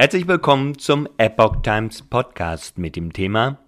Herzlich 0.00 0.28
willkommen 0.28 0.78
zum 0.78 1.08
Epoch 1.18 1.56
Times 1.62 2.02
Podcast 2.02 2.78
mit 2.78 2.94
dem 2.94 3.12
Thema 3.12 3.58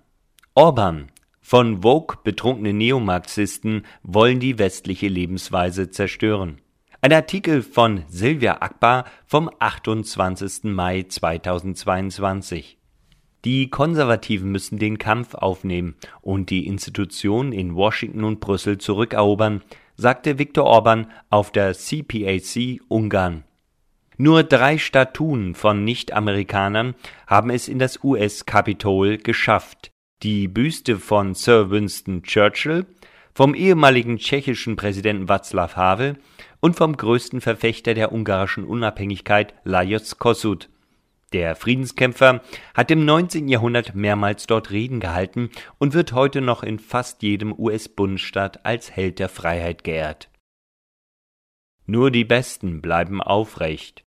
Orban. 0.55 1.11
Von 1.41 1.83
Vogue 1.83 2.19
betrunkene 2.23 2.73
Neomarxisten 2.73 3.85
wollen 4.05 4.39
die 4.39 4.57
westliche 4.57 5.09
Lebensweise 5.09 5.91
zerstören. 5.91 6.61
Ein 7.01 7.13
Artikel 7.13 7.63
von 7.63 8.05
Silvia 8.07 8.63
Akbar 8.63 9.07
vom 9.27 9.51
28. 9.59 10.71
Mai 10.73 11.03
2022. 11.03 12.79
Die 13.45 13.69
Konservativen 13.69 14.53
müssen 14.53 14.79
den 14.79 14.99
Kampf 14.99 15.35
aufnehmen 15.35 15.97
und 16.21 16.51
die 16.51 16.69
Institutionen 16.69 17.51
in 17.51 17.75
Washington 17.75 18.23
und 18.23 18.39
Brüssel 18.39 18.79
zurückerobern, 18.79 19.63
sagte 19.97 20.39
Viktor 20.39 20.67
Orban 20.67 21.09
auf 21.29 21.51
der 21.51 21.75
CPAC 21.75 22.83
Ungarn. 22.87 23.43
Nur 24.23 24.43
drei 24.43 24.77
Statuen 24.77 25.55
von 25.55 25.83
Nicht-Amerikanern 25.83 26.95
haben 27.27 27.49
es 27.49 27.69
in 27.69 27.79
das 27.79 28.05
US-Kapitol 28.05 29.17
geschafft. 29.17 29.93
Die 30.23 30.47
Büste 30.47 30.99
von 30.99 31.33
Sir 31.33 31.71
Winston 31.71 32.23
Churchill, 32.23 32.85
vom 33.33 33.55
ehemaligen 33.55 34.19
tschechischen 34.19 34.77
Präsidenten 34.77 35.25
Václav 35.25 35.75
Havel 35.75 36.19
und 36.61 36.77
vom 36.77 36.99
größten 36.99 37.41
Verfechter 37.41 37.95
der 37.95 38.13
ungarischen 38.13 38.65
Unabhängigkeit 38.65 39.55
Lajos 39.65 40.19
Kossuth. 40.19 40.69
Der 41.33 41.57
Friedenskämpfer 41.57 42.43
hat 42.75 42.91
im 42.91 43.07
19. 43.07 43.49
Jahrhundert 43.49 43.95
mehrmals 43.95 44.47
dort 44.47 44.71
Reden 44.71 45.01
gehalten 45.01 45.49
und 45.79 45.95
wird 45.95 46.13
heute 46.13 46.43
noch 46.43 46.63
in 46.63 46.79
fast 46.79 47.23
jedem 47.23 47.59
US-Bundesstaat 47.59 48.67
als 48.67 48.95
Held 48.95 49.19
der 49.19 49.31
Freiheit 49.31 49.83
geehrt. 49.83 50.29
Nur 51.87 52.11
die 52.11 52.27
Besten 52.27 52.83
bleiben 52.83 53.23
aufrecht. 53.23 54.05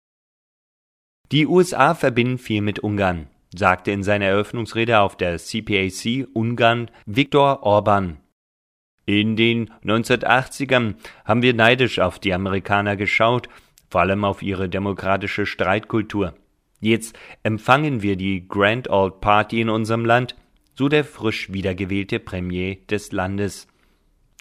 Die 1.32 1.46
USA 1.46 1.94
verbinden 1.94 2.38
viel 2.38 2.60
mit 2.60 2.80
Ungarn, 2.80 3.28
sagte 3.54 3.92
in 3.92 4.02
seiner 4.02 4.24
Eröffnungsrede 4.24 4.98
auf 4.98 5.16
der 5.16 5.38
CPAC 5.38 6.26
Ungarn 6.32 6.90
Viktor 7.06 7.62
Orban. 7.62 8.16
In 9.06 9.36
den 9.36 9.70
1980ern 9.84 10.96
haben 11.24 11.42
wir 11.42 11.54
neidisch 11.54 12.00
auf 12.00 12.18
die 12.18 12.34
Amerikaner 12.34 12.96
geschaut, 12.96 13.48
vor 13.88 14.00
allem 14.00 14.24
auf 14.24 14.42
ihre 14.42 14.68
demokratische 14.68 15.46
Streitkultur. 15.46 16.34
Jetzt 16.80 17.16
empfangen 17.44 18.02
wir 18.02 18.16
die 18.16 18.48
Grand 18.48 18.90
Old 18.90 19.20
Party 19.20 19.60
in 19.60 19.68
unserem 19.68 20.04
Land, 20.04 20.34
so 20.74 20.88
der 20.88 21.04
frisch 21.04 21.52
wiedergewählte 21.52 22.18
Premier 22.18 22.76
des 22.90 23.12
Landes. 23.12 23.68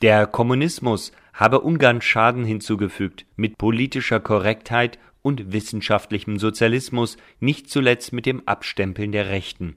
Der 0.01 0.25
Kommunismus 0.25 1.11
habe 1.33 1.61
Ungarn 1.61 2.01
Schaden 2.01 2.45
hinzugefügt, 2.45 3.25
mit 3.35 3.59
politischer 3.59 4.19
Korrektheit 4.19 4.97
und 5.29 5.53
wissenschaftlichem 5.53 6.39
Sozialismus, 6.39 7.17
nicht 7.39 7.69
zuletzt 7.69 8.13
mit 8.13 8.25
dem 8.25 8.47
Abstempeln 8.47 9.11
der 9.11 9.29
Rechten. 9.29 9.75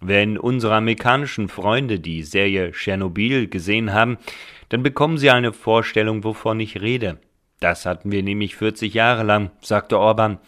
Wenn 0.00 0.36
unsere 0.36 0.74
amerikanischen 0.74 1.48
Freunde 1.48 2.00
die 2.00 2.24
Serie 2.24 2.72
Tschernobyl 2.72 3.46
gesehen 3.46 3.94
haben, 3.94 4.18
dann 4.68 4.82
bekommen 4.82 5.18
sie 5.18 5.30
eine 5.30 5.52
Vorstellung, 5.52 6.24
wovon 6.24 6.58
ich 6.58 6.80
rede. 6.80 7.18
Das 7.60 7.86
hatten 7.86 8.10
wir 8.10 8.24
nämlich 8.24 8.56
40 8.56 8.92
Jahre 8.92 9.22
lang, 9.22 9.52
sagte 9.60 9.98
Orban. 9.98 10.38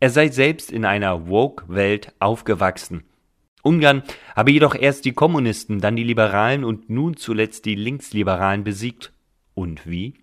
Er 0.00 0.10
sei 0.10 0.28
selbst 0.28 0.72
in 0.72 0.84
einer 0.84 1.28
Woke-Welt 1.28 2.12
aufgewachsen. 2.18 3.04
Ungarn 3.62 4.02
habe 4.34 4.50
jedoch 4.50 4.74
erst 4.74 5.04
die 5.04 5.12
Kommunisten, 5.12 5.80
dann 5.80 5.94
die 5.94 6.04
Liberalen 6.04 6.64
und 6.64 6.90
nun 6.90 7.16
zuletzt 7.16 7.66
die 7.66 7.76
Linksliberalen 7.76 8.64
besiegt. 8.64 9.12
Und 9.54 9.86
wie? 9.88 10.14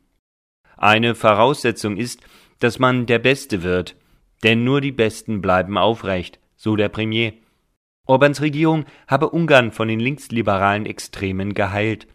Eine 0.75 1.15
Voraussetzung 1.15 1.95
ist, 1.97 2.21
dass 2.59 2.80
man 2.80 3.05
der 3.05 3.19
Beste 3.19 3.63
wird, 3.63 3.95
denn 4.44 4.63
nur 4.63 4.81
die 4.81 4.91
Besten 4.91 5.41
bleiben 5.41 5.77
aufrecht, 5.77 6.39
so 6.55 6.75
der 6.75 6.89
Premier. 6.89 7.33
Orbans 8.05 8.41
Regierung 8.41 8.86
habe 9.08 9.30
Ungarn 9.30 9.72
von 9.72 9.88
den 9.88 9.99
linksliberalen 9.99 10.86
Extremen 10.86 11.53
geheilt. 11.53 12.08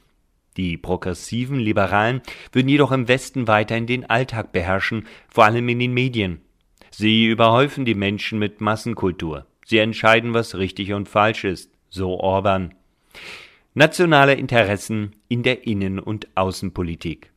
Die 0.56 0.76
progressiven 0.76 1.58
Liberalen 1.58 2.22
würden 2.52 2.68
jedoch 2.68 2.92
im 2.92 3.08
Westen 3.08 3.46
weiterhin 3.46 3.86
den 3.86 4.08
Alltag 4.08 4.52
beherrschen, 4.52 5.06
vor 5.28 5.44
allem 5.44 5.68
in 5.68 5.78
den 5.78 5.94
Medien. 5.94 6.40
Sie 6.90 7.26
überhäufen 7.26 7.84
die 7.84 7.94
Menschen 7.94 8.38
mit 8.38 8.60
Massenkultur. 8.60 9.46
Sie 9.64 9.78
entscheiden, 9.78 10.34
was 10.34 10.56
richtig 10.56 10.92
und 10.92 11.08
falsch 11.08 11.44
ist, 11.44 11.72
so 11.88 12.18
Orban. 12.18 12.74
Nationale 13.74 14.34
Interessen 14.34 15.16
in 15.28 15.42
der 15.42 15.66
Innen- 15.66 15.98
und 15.98 16.28
Außenpolitik. 16.36 17.31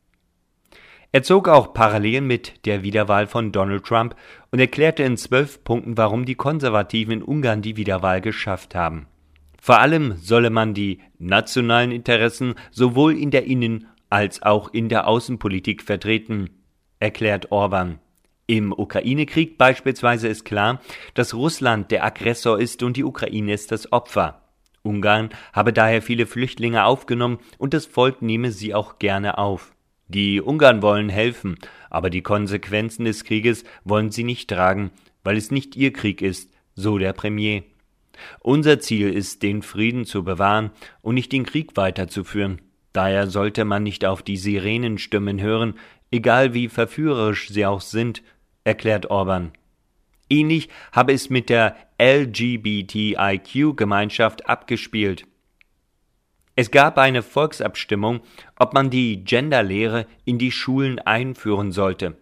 Er 1.16 1.22
zog 1.22 1.48
auch 1.48 1.72
Parallelen 1.72 2.26
mit 2.26 2.66
der 2.66 2.82
Wiederwahl 2.82 3.26
von 3.26 3.50
Donald 3.50 3.84
Trump 3.84 4.14
und 4.50 4.58
erklärte 4.58 5.02
in 5.02 5.16
zwölf 5.16 5.64
Punkten, 5.64 5.96
warum 5.96 6.26
die 6.26 6.34
Konservativen 6.34 7.10
in 7.10 7.22
Ungarn 7.22 7.62
die 7.62 7.78
Wiederwahl 7.78 8.20
geschafft 8.20 8.74
haben. 8.74 9.06
Vor 9.58 9.80
allem 9.80 10.16
solle 10.18 10.50
man 10.50 10.74
die 10.74 11.00
nationalen 11.18 11.90
Interessen 11.90 12.54
sowohl 12.70 13.16
in 13.16 13.30
der 13.30 13.46
Innen- 13.46 13.86
als 14.10 14.42
auch 14.42 14.74
in 14.74 14.90
der 14.90 15.06
Außenpolitik 15.06 15.82
vertreten, 15.82 16.50
erklärt 17.00 17.50
Orban. 17.50 17.98
Im 18.46 18.74
Ukraine-Krieg 18.74 19.56
beispielsweise 19.56 20.28
ist 20.28 20.44
klar, 20.44 20.82
dass 21.14 21.32
Russland 21.32 21.92
der 21.92 22.04
Aggressor 22.04 22.60
ist 22.60 22.82
und 22.82 22.94
die 22.98 23.04
Ukraine 23.04 23.54
ist 23.54 23.72
das 23.72 23.90
Opfer. 23.90 24.42
Ungarn 24.82 25.30
habe 25.54 25.72
daher 25.72 26.02
viele 26.02 26.26
Flüchtlinge 26.26 26.84
aufgenommen 26.84 27.38
und 27.56 27.72
das 27.72 27.86
Volk 27.86 28.20
nehme 28.20 28.52
sie 28.52 28.74
auch 28.74 28.98
gerne 28.98 29.38
auf. 29.38 29.72
Die 30.08 30.40
Ungarn 30.40 30.82
wollen 30.82 31.08
helfen, 31.08 31.56
aber 31.90 32.10
die 32.10 32.22
Konsequenzen 32.22 33.04
des 33.04 33.24
Krieges 33.24 33.64
wollen 33.84 34.10
sie 34.10 34.24
nicht 34.24 34.48
tragen, 34.48 34.90
weil 35.24 35.36
es 35.36 35.50
nicht 35.50 35.74
ihr 35.74 35.92
Krieg 35.92 36.22
ist, 36.22 36.50
so 36.74 36.98
der 36.98 37.12
Premier. 37.12 37.64
Unser 38.40 38.80
Ziel 38.80 39.12
ist, 39.12 39.42
den 39.42 39.62
Frieden 39.62 40.06
zu 40.06 40.24
bewahren 40.24 40.70
und 41.02 41.16
nicht 41.16 41.32
den 41.32 41.44
Krieg 41.44 41.76
weiterzuführen. 41.76 42.62
Daher 42.92 43.26
sollte 43.26 43.64
man 43.64 43.82
nicht 43.82 44.04
auf 44.04 44.22
die 44.22 44.36
Sirenenstimmen 44.36 45.40
hören, 45.40 45.74
egal 46.10 46.54
wie 46.54 46.68
verführerisch 46.68 47.48
sie 47.48 47.66
auch 47.66 47.80
sind, 47.80 48.22
erklärt 48.64 49.10
Orban. 49.10 49.52
Ähnlich 50.30 50.68
habe 50.92 51.12
es 51.12 51.30
mit 51.30 51.48
der 51.50 51.76
LGBTIQ-Gemeinschaft 52.00 54.48
abgespielt. 54.48 55.26
Es 56.58 56.70
gab 56.70 56.96
eine 56.96 57.22
Volksabstimmung, 57.22 58.20
ob 58.58 58.72
man 58.72 58.88
die 58.88 59.22
Genderlehre 59.22 60.06
in 60.24 60.38
die 60.38 60.50
Schulen 60.50 60.98
einführen 60.98 61.70
sollte. 61.70 62.16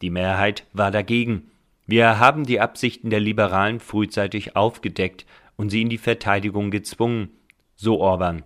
Die 0.00 0.10
Mehrheit 0.10 0.64
war 0.72 0.92
dagegen. 0.92 1.50
Wir 1.86 2.20
haben 2.20 2.46
die 2.46 2.60
Absichten 2.60 3.10
der 3.10 3.18
Liberalen 3.18 3.80
frühzeitig 3.80 4.54
aufgedeckt 4.54 5.26
und 5.56 5.70
sie 5.70 5.82
in 5.82 5.88
die 5.88 5.98
Verteidigung 5.98 6.70
gezwungen, 6.70 7.30
so 7.74 7.98
Orban. 7.98 8.44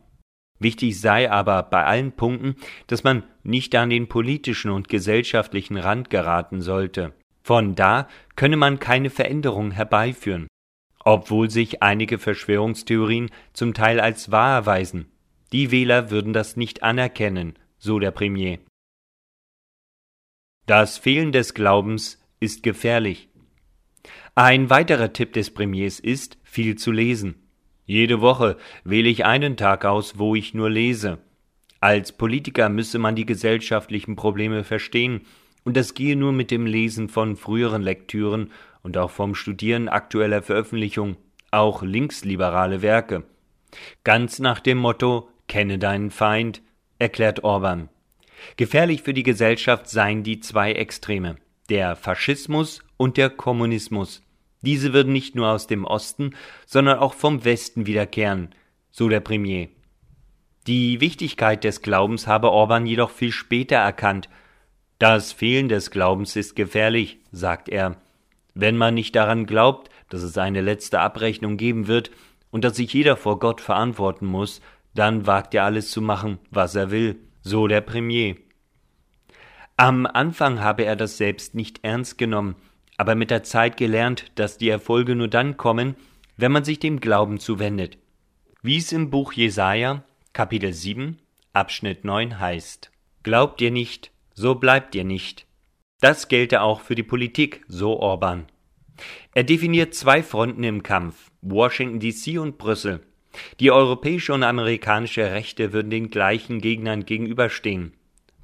Wichtig 0.58 0.98
sei 0.98 1.30
aber 1.30 1.62
bei 1.64 1.84
allen 1.84 2.12
Punkten, 2.12 2.56
dass 2.86 3.04
man 3.04 3.22
nicht 3.42 3.74
an 3.74 3.90
den 3.90 4.08
politischen 4.08 4.70
und 4.70 4.88
gesellschaftlichen 4.88 5.76
Rand 5.76 6.08
geraten 6.08 6.62
sollte. 6.62 7.12
Von 7.42 7.74
da 7.74 8.08
könne 8.34 8.56
man 8.56 8.78
keine 8.78 9.10
Veränderung 9.10 9.72
herbeiführen, 9.72 10.48
obwohl 11.04 11.50
sich 11.50 11.82
einige 11.82 12.18
Verschwörungstheorien 12.18 13.30
zum 13.52 13.74
Teil 13.74 14.00
als 14.00 14.30
wahr 14.30 14.56
erweisen. 14.56 15.10
Die 15.54 15.70
Wähler 15.70 16.10
würden 16.10 16.32
das 16.32 16.56
nicht 16.56 16.82
anerkennen, 16.82 17.54
so 17.78 18.00
der 18.00 18.10
Premier. 18.10 18.58
Das 20.66 20.98
Fehlen 20.98 21.30
des 21.30 21.54
Glaubens 21.54 22.20
ist 22.40 22.64
gefährlich. 22.64 23.28
Ein 24.34 24.68
weiterer 24.68 25.12
Tipp 25.12 25.32
des 25.32 25.54
Premiers 25.54 26.00
ist, 26.00 26.38
viel 26.42 26.74
zu 26.74 26.90
lesen. 26.90 27.36
Jede 27.86 28.20
Woche 28.20 28.56
wähle 28.82 29.08
ich 29.08 29.26
einen 29.26 29.56
Tag 29.56 29.84
aus, 29.84 30.18
wo 30.18 30.34
ich 30.34 30.54
nur 30.54 30.70
lese. 30.70 31.18
Als 31.78 32.10
Politiker 32.10 32.68
müsse 32.68 32.98
man 32.98 33.14
die 33.14 33.24
gesellschaftlichen 33.24 34.16
Probleme 34.16 34.64
verstehen, 34.64 35.20
und 35.62 35.76
das 35.76 35.94
gehe 35.94 36.16
nur 36.16 36.32
mit 36.32 36.50
dem 36.50 36.66
Lesen 36.66 37.08
von 37.08 37.36
früheren 37.36 37.82
Lektüren 37.82 38.50
und 38.82 38.98
auch 38.98 39.12
vom 39.12 39.36
Studieren 39.36 39.88
aktueller 39.88 40.42
Veröffentlichungen, 40.42 41.16
auch 41.52 41.82
linksliberale 41.82 42.82
Werke. 42.82 43.22
Ganz 44.02 44.40
nach 44.40 44.58
dem 44.58 44.78
Motto 44.78 45.30
Kenne 45.48 45.78
deinen 45.78 46.10
Feind, 46.10 46.62
erklärt 46.98 47.44
Orban. 47.44 47.88
Gefährlich 48.56 49.02
für 49.02 49.14
die 49.14 49.22
Gesellschaft 49.22 49.88
seien 49.88 50.22
die 50.22 50.40
zwei 50.40 50.72
Extreme, 50.72 51.36
der 51.68 51.96
Faschismus 51.96 52.80
und 52.96 53.16
der 53.16 53.30
Kommunismus. 53.30 54.22
Diese 54.62 54.92
würden 54.92 55.12
nicht 55.12 55.34
nur 55.34 55.48
aus 55.48 55.66
dem 55.66 55.84
Osten, 55.84 56.34
sondern 56.66 56.98
auch 56.98 57.14
vom 57.14 57.44
Westen 57.44 57.86
wiederkehren, 57.86 58.54
so 58.90 59.08
der 59.08 59.20
Premier. 59.20 59.68
Die 60.66 61.00
Wichtigkeit 61.00 61.62
des 61.64 61.82
Glaubens 61.82 62.26
habe 62.26 62.50
Orban 62.50 62.86
jedoch 62.86 63.10
viel 63.10 63.32
später 63.32 63.76
erkannt. 63.76 64.30
Das 64.98 65.32
Fehlen 65.32 65.68
des 65.68 65.90
Glaubens 65.90 66.36
ist 66.36 66.56
gefährlich, 66.56 67.18
sagt 67.30 67.68
er. 67.68 67.96
Wenn 68.54 68.76
man 68.76 68.94
nicht 68.94 69.14
daran 69.16 69.44
glaubt, 69.44 69.90
dass 70.08 70.22
es 70.22 70.38
eine 70.38 70.62
letzte 70.62 71.00
Abrechnung 71.00 71.58
geben 71.58 71.86
wird 71.86 72.10
und 72.50 72.64
dass 72.64 72.76
sich 72.76 72.92
jeder 72.94 73.16
vor 73.16 73.40
Gott 73.40 73.60
verantworten 73.60 74.26
muss, 74.26 74.62
dann 74.94 75.26
wagt 75.26 75.54
er 75.54 75.64
alles 75.64 75.90
zu 75.90 76.00
machen, 76.00 76.38
was 76.50 76.74
er 76.74 76.90
will, 76.90 77.18
so 77.42 77.66
der 77.66 77.80
Premier. 77.80 78.36
Am 79.76 80.06
Anfang 80.06 80.60
habe 80.60 80.84
er 80.84 80.96
das 80.96 81.16
selbst 81.16 81.54
nicht 81.54 81.80
ernst 81.82 82.16
genommen, 82.16 82.54
aber 82.96 83.14
mit 83.14 83.30
der 83.30 83.42
Zeit 83.42 83.76
gelernt, 83.76 84.30
dass 84.36 84.56
die 84.56 84.68
Erfolge 84.68 85.16
nur 85.16 85.28
dann 85.28 85.56
kommen, 85.56 85.96
wenn 86.36 86.52
man 86.52 86.64
sich 86.64 86.78
dem 86.78 87.00
Glauben 87.00 87.38
zuwendet. 87.38 87.98
Wie 88.62 88.78
es 88.78 88.92
im 88.92 89.10
Buch 89.10 89.32
Jesaja, 89.32 90.04
Kapitel 90.32 90.72
7, 90.72 91.18
Abschnitt 91.52 92.04
9 92.04 92.38
heißt: 92.38 92.90
Glaubt 93.22 93.60
ihr 93.60 93.70
nicht, 93.70 94.12
so 94.32 94.54
bleibt 94.54 94.94
ihr 94.94 95.04
nicht. 95.04 95.46
Das 96.00 96.28
gelte 96.28 96.62
auch 96.62 96.80
für 96.80 96.94
die 96.94 97.02
Politik, 97.02 97.64
so 97.66 97.98
Orban. 97.98 98.46
Er 99.34 99.44
definiert 99.44 99.94
zwei 99.94 100.22
Fronten 100.22 100.62
im 100.62 100.82
Kampf, 100.82 101.30
Washington 101.40 102.00
DC 102.00 102.38
und 102.38 102.58
Brüssel. 102.58 103.00
Die 103.60 103.70
europäische 103.70 104.32
und 104.32 104.42
amerikanische 104.42 105.30
Rechte 105.30 105.72
würden 105.72 105.90
den 105.90 106.10
gleichen 106.10 106.60
Gegnern 106.60 107.04
gegenüberstehen. 107.04 107.92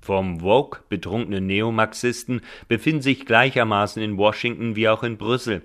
Vom 0.01 0.41
Woke 0.41 0.81
betrunkenen 0.89 1.47
Neomarxisten 1.47 2.41
befinden 2.69 3.03
sich 3.03 3.27
gleichermaßen 3.27 4.03
in 4.03 4.17
Washington 4.17 4.75
wie 4.77 4.89
auch 4.89 5.03
in 5.03 5.19
Brüssel. 5.19 5.63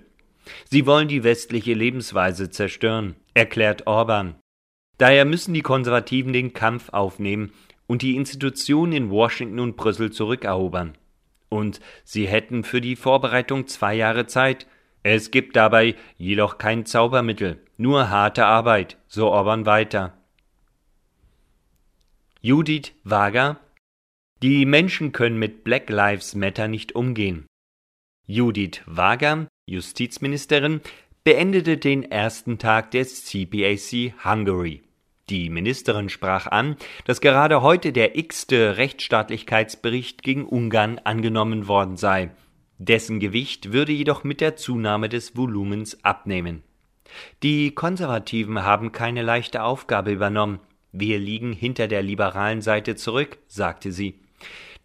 Sie 0.68 0.86
wollen 0.86 1.08
die 1.08 1.24
westliche 1.24 1.74
Lebensweise 1.74 2.50
zerstören, 2.50 3.16
erklärt 3.34 3.86
Orban. 3.86 4.36
Daher 4.98 5.24
müssen 5.24 5.54
die 5.54 5.62
Konservativen 5.62 6.32
den 6.32 6.52
Kampf 6.52 6.90
aufnehmen 6.90 7.52
und 7.86 8.02
die 8.02 8.16
Institutionen 8.16 8.92
in 8.92 9.10
Washington 9.10 9.60
und 9.60 9.76
Brüssel 9.76 10.10
zurückerobern. 10.12 10.96
Und 11.48 11.80
sie 12.04 12.26
hätten 12.26 12.64
für 12.64 12.80
die 12.80 12.96
Vorbereitung 12.96 13.66
zwei 13.66 13.94
Jahre 13.94 14.26
Zeit. 14.26 14.66
Es 15.08 15.30
gibt 15.30 15.54
dabei 15.54 15.94
jedoch 16.18 16.58
kein 16.58 16.84
Zaubermittel, 16.84 17.62
nur 17.76 18.10
harte 18.10 18.44
Arbeit, 18.44 18.96
so 19.06 19.28
Orban 19.30 19.64
weiter. 19.64 20.14
Judith 22.40 22.92
Wager 23.04 23.60
Die 24.42 24.66
Menschen 24.66 25.12
können 25.12 25.38
mit 25.38 25.62
Black 25.62 25.90
Lives 25.90 26.34
Matter 26.34 26.66
nicht 26.66 26.96
umgehen. 26.96 27.46
Judith 28.26 28.82
Wager, 28.86 29.46
Justizministerin, 29.66 30.80
beendete 31.22 31.76
den 31.76 32.10
ersten 32.10 32.58
Tag 32.58 32.90
des 32.90 33.26
CPAC 33.26 34.12
Hungary. 34.24 34.82
Die 35.30 35.50
Ministerin 35.50 36.08
sprach 36.08 36.48
an, 36.48 36.74
dass 37.04 37.20
gerade 37.20 37.62
heute 37.62 37.92
der 37.92 38.18
x-te 38.18 38.76
Rechtsstaatlichkeitsbericht 38.76 40.24
gegen 40.24 40.46
Ungarn 40.46 40.98
angenommen 41.04 41.68
worden 41.68 41.96
sei. 41.96 42.32
Dessen 42.78 43.20
Gewicht 43.20 43.72
würde 43.72 43.92
jedoch 43.92 44.24
mit 44.24 44.40
der 44.40 44.56
Zunahme 44.56 45.08
des 45.08 45.36
Volumens 45.36 46.04
abnehmen. 46.04 46.62
Die 47.42 47.74
Konservativen 47.74 48.62
haben 48.62 48.92
keine 48.92 49.22
leichte 49.22 49.62
Aufgabe 49.62 50.12
übernommen. 50.12 50.60
Wir 50.92 51.18
liegen 51.18 51.52
hinter 51.52 51.88
der 51.88 52.02
liberalen 52.02 52.60
Seite 52.60 52.96
zurück, 52.96 53.38
sagte 53.46 53.92
sie. 53.92 54.20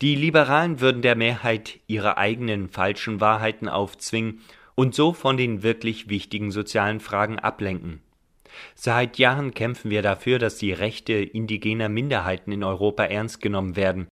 Die 0.01 0.15
Liberalen 0.15 0.79
würden 0.79 1.01
der 1.01 1.15
Mehrheit 1.15 1.79
ihre 1.87 2.17
eigenen 2.17 2.69
falschen 2.69 3.21
Wahrheiten 3.21 3.69
aufzwingen 3.69 4.39
und 4.75 4.95
so 4.95 5.13
von 5.13 5.37
den 5.37 5.63
wirklich 5.63 6.09
wichtigen 6.09 6.51
sozialen 6.51 6.99
Fragen 6.99 7.39
ablenken. 7.39 8.01
Seit 8.75 9.17
Jahren 9.17 9.53
kämpfen 9.53 9.91
wir 9.91 10.01
dafür, 10.01 10.39
dass 10.39 10.57
die 10.57 10.73
Rechte 10.73 11.13
indigener 11.13 11.89
Minderheiten 11.89 12.51
in 12.51 12.63
Europa 12.63 13.03
ernst 13.03 13.41
genommen 13.41 13.75
werden. 13.75 14.07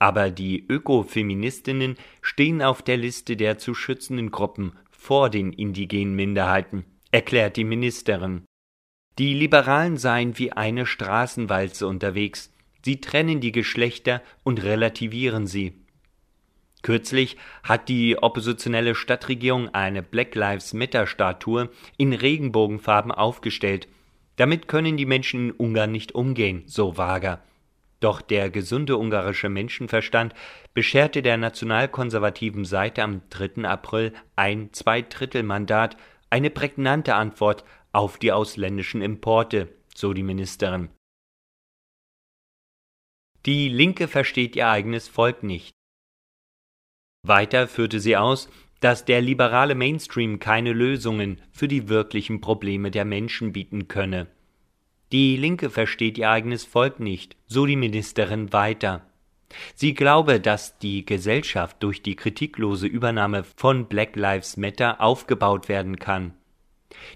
Aber 0.00 0.30
die 0.30 0.66
Ökofeministinnen 0.66 1.96
stehen 2.22 2.62
auf 2.62 2.82
der 2.82 2.96
Liste 2.96 3.36
der 3.36 3.58
zu 3.58 3.74
schützenden 3.74 4.30
Gruppen 4.30 4.72
vor 4.90 5.28
den 5.28 5.52
indigenen 5.52 6.16
Minderheiten, 6.16 6.84
erklärt 7.12 7.56
die 7.56 7.64
Ministerin. 7.64 8.44
Die 9.18 9.34
Liberalen 9.34 9.98
seien 9.98 10.38
wie 10.38 10.52
eine 10.52 10.86
Straßenwalze 10.86 11.86
unterwegs. 11.86 12.50
Sie 12.82 13.02
trennen 13.02 13.40
die 13.40 13.52
Geschlechter 13.52 14.22
und 14.42 14.62
relativieren 14.62 15.46
sie. 15.46 15.74
Kürzlich 16.80 17.36
hat 17.62 17.90
die 17.90 18.16
oppositionelle 18.16 18.94
Stadtregierung 18.94 19.68
eine 19.74 20.02
Black 20.02 20.34
Lives 20.34 20.72
Matter 20.72 21.06
Statue 21.06 21.68
in 21.98 22.14
Regenbogenfarben 22.14 23.12
aufgestellt. 23.12 23.86
Damit 24.36 24.66
können 24.66 24.96
die 24.96 25.04
Menschen 25.04 25.50
in 25.50 25.52
Ungarn 25.52 25.92
nicht 25.92 26.14
umgehen, 26.14 26.62
so 26.64 26.96
Wager. 26.96 27.42
Doch 28.00 28.22
der 28.22 28.48
gesunde 28.48 28.96
ungarische 28.96 29.50
Menschenverstand 29.50 30.34
bescherte 30.72 31.20
der 31.20 31.36
nationalkonservativen 31.36 32.64
Seite 32.64 33.02
am 33.02 33.22
3. 33.28 33.68
April 33.68 34.14
ein 34.36 34.72
Zweidrittelmandat, 34.72 35.98
eine 36.30 36.48
prägnante 36.48 37.14
Antwort 37.14 37.64
auf 37.92 38.18
die 38.18 38.32
ausländischen 38.32 39.02
Importe, 39.02 39.68
so 39.94 40.14
die 40.14 40.22
Ministerin. 40.22 40.88
Die 43.46 43.68
Linke 43.68 44.08
versteht 44.08 44.56
ihr 44.56 44.68
eigenes 44.68 45.08
Volk 45.08 45.42
nicht. 45.42 45.74
Weiter 47.22 47.68
führte 47.68 48.00
sie 48.00 48.16
aus, 48.16 48.48
dass 48.80 49.04
der 49.04 49.20
liberale 49.20 49.74
Mainstream 49.74 50.38
keine 50.38 50.72
Lösungen 50.72 51.40
für 51.52 51.68
die 51.68 51.88
wirklichen 51.88 52.40
Probleme 52.40 52.90
der 52.90 53.04
Menschen 53.04 53.52
bieten 53.52 53.88
könne. 53.88 54.26
Die 55.12 55.36
Linke 55.36 55.70
versteht 55.70 56.18
ihr 56.18 56.30
eigenes 56.30 56.64
Volk 56.64 57.00
nicht, 57.00 57.36
so 57.46 57.66
die 57.66 57.76
Ministerin 57.76 58.52
weiter. 58.52 59.02
Sie 59.74 59.94
glaube, 59.94 60.40
dass 60.40 60.78
die 60.78 61.04
Gesellschaft 61.04 61.82
durch 61.82 62.02
die 62.02 62.14
kritiklose 62.14 62.86
Übernahme 62.86 63.42
von 63.42 63.86
Black 63.86 64.14
Lives 64.14 64.56
Matter 64.56 65.00
aufgebaut 65.00 65.68
werden 65.68 65.98
kann. 65.98 66.34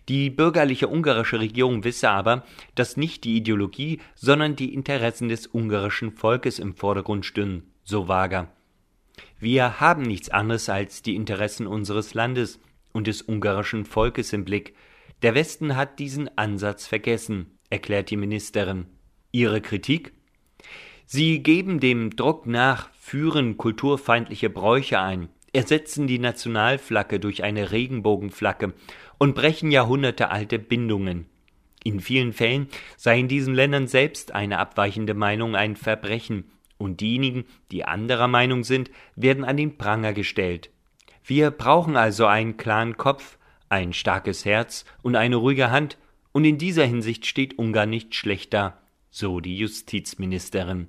Die 0.08 0.30
bürgerliche 0.30 0.88
ungarische 0.88 1.38
Regierung 1.40 1.84
wisse 1.84 2.10
aber, 2.10 2.44
dass 2.74 2.96
nicht 2.96 3.24
die 3.24 3.36
Ideologie, 3.36 4.00
sondern 4.14 4.56
die 4.56 4.74
Interessen 4.74 5.28
des 5.28 5.46
ungarischen 5.46 6.12
Volkes 6.12 6.58
im 6.58 6.74
Vordergrund 6.74 7.26
stünden, 7.26 7.72
so 7.82 8.08
Wager. 8.08 8.48
Wir 9.38 9.80
haben 9.80 10.02
nichts 10.02 10.28
anderes 10.28 10.68
als 10.68 11.02
die 11.02 11.16
Interessen 11.16 11.66
unseres 11.66 12.14
Landes 12.14 12.60
und 12.92 13.06
des 13.06 13.22
ungarischen 13.22 13.84
Volkes 13.84 14.32
im 14.32 14.44
Blick. 14.44 14.74
Der 15.22 15.34
Westen 15.34 15.76
hat 15.76 15.98
diesen 15.98 16.36
Ansatz 16.36 16.86
vergessen, 16.86 17.53
erklärt 17.74 18.10
die 18.10 18.16
Ministerin. 18.16 18.86
Ihre 19.32 19.60
Kritik? 19.60 20.12
Sie 21.06 21.42
geben 21.42 21.80
dem 21.80 22.14
Druck 22.14 22.46
nach, 22.46 22.88
führen 22.94 23.56
kulturfeindliche 23.56 24.48
Bräuche 24.48 25.00
ein, 25.00 25.28
ersetzen 25.52 26.06
die 26.06 26.20
Nationalflagge 26.20 27.18
durch 27.18 27.42
eine 27.42 27.72
Regenbogenflagge 27.72 28.74
und 29.18 29.34
brechen 29.34 29.72
jahrhundertealte 29.72 30.60
Bindungen. 30.60 31.26
In 31.82 31.98
vielen 31.98 32.32
Fällen 32.32 32.68
sei 32.96 33.18
in 33.18 33.28
diesen 33.28 33.54
Ländern 33.54 33.88
selbst 33.88 34.32
eine 34.34 34.58
abweichende 34.58 35.14
Meinung 35.14 35.56
ein 35.56 35.76
Verbrechen, 35.76 36.50
und 36.76 37.00
diejenigen, 37.00 37.44
die 37.70 37.84
anderer 37.84 38.28
Meinung 38.28 38.62
sind, 38.62 38.90
werden 39.16 39.44
an 39.44 39.56
den 39.56 39.78
Pranger 39.78 40.12
gestellt. 40.12 40.70
Wir 41.24 41.50
brauchen 41.50 41.96
also 41.96 42.26
einen 42.26 42.56
klaren 42.56 42.96
Kopf, 42.96 43.38
ein 43.68 43.92
starkes 43.92 44.44
Herz 44.44 44.84
und 45.02 45.16
eine 45.16 45.36
ruhige 45.36 45.70
Hand, 45.70 45.98
und 46.34 46.44
in 46.44 46.58
dieser 46.58 46.84
Hinsicht 46.84 47.26
steht 47.26 47.58
Ungarn 47.58 47.88
nicht 47.90 48.14
schlechter, 48.14 48.82
so 49.08 49.38
die 49.38 49.56
Justizministerin. 49.56 50.88